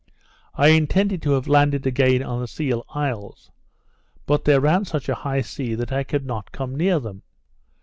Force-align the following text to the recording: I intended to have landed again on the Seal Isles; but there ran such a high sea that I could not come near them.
I 0.55 0.69
intended 0.69 1.21
to 1.21 1.33
have 1.33 1.47
landed 1.47 1.85
again 1.85 2.23
on 2.23 2.41
the 2.41 2.47
Seal 2.47 2.83
Isles; 2.89 3.51
but 4.25 4.45
there 4.45 4.59
ran 4.59 4.83
such 4.83 5.07
a 5.09 5.13
high 5.13 5.41
sea 5.41 5.75
that 5.75 5.91
I 5.91 6.03
could 6.03 6.25
not 6.25 6.51
come 6.51 6.75
near 6.75 6.99
them. 6.99 7.21